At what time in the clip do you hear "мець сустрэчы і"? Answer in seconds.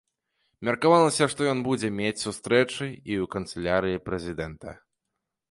1.99-3.13